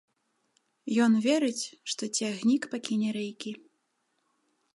Ён 1.03 1.11
верыць, 1.27 1.61
што 1.93 2.03
цягнік 2.17 2.63
пакіне 2.73 3.09
рэйкі. 3.19 3.51